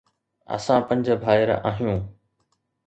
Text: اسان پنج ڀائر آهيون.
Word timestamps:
اسان 0.55 0.79
پنج 0.89 1.05
ڀائر 1.25 1.49
آهيون. 1.71 1.99